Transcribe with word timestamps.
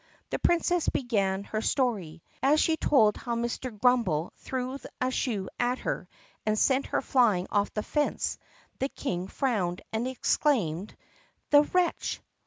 The 0.31 0.39
Princess 0.39 0.89
began 0.89 1.43
.her 1.43 1.61
story. 1.61 2.23
As 2.41 2.59
she 2.59 2.75
told 2.75 3.17
how 3.17 3.35
Mr. 3.35 3.69
Grumm 3.79 4.01
bel 4.03 4.33
threw 4.37 4.79
a 4.99 5.11
shoe 5.11 5.47
at 5.59 5.77
her 5.77 6.09
and 6.43 6.57
sent 6.57 6.87
her 6.87 7.03
flying 7.03 7.45
off 7.51 7.71
the 7.75 7.83
fence 7.83 8.39
the 8.79 8.89
King 8.89 9.27
frowned 9.27 9.83
and 9.93 10.07
exclaimed, 10.07 10.97
"The 11.51 11.61
wretch!" 11.61 12.19